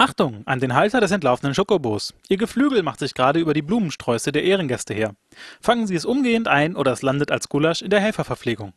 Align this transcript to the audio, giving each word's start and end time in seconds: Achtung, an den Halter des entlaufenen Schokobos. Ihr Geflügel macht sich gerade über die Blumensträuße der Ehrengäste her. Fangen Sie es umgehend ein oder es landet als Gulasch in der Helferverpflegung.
Achtung, 0.00 0.42
an 0.46 0.60
den 0.60 0.74
Halter 0.74 1.00
des 1.00 1.10
entlaufenen 1.10 1.56
Schokobos. 1.56 2.14
Ihr 2.28 2.36
Geflügel 2.36 2.84
macht 2.84 3.00
sich 3.00 3.14
gerade 3.14 3.40
über 3.40 3.52
die 3.52 3.62
Blumensträuße 3.62 4.30
der 4.30 4.44
Ehrengäste 4.44 4.94
her. 4.94 5.16
Fangen 5.60 5.88
Sie 5.88 5.96
es 5.96 6.04
umgehend 6.04 6.46
ein 6.46 6.76
oder 6.76 6.92
es 6.92 7.02
landet 7.02 7.32
als 7.32 7.48
Gulasch 7.48 7.82
in 7.82 7.90
der 7.90 7.98
Helferverpflegung. 7.98 8.74